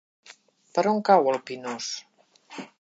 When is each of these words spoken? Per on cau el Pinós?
Per 0.77 0.85
on 0.93 1.03
cau 1.11 1.31
el 1.35 1.39
Pinós? 1.51 1.95